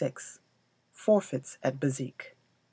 Forfeits 0.93 1.59
at 1.61 1.79
Bezique. 1.79 2.35